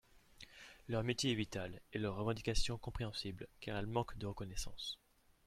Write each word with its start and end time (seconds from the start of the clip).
Leur 0.87 1.03
métier 1.03 1.31
est 1.31 1.35
vital 1.35 1.79
et 1.93 1.99
leurs 1.99 2.15
revendications 2.15 2.79
compréhensibles 2.79 3.47
car 3.59 3.77
elles 3.77 3.85
manquent 3.85 4.17
de 4.17 4.25
reconnaissance. 4.25 4.99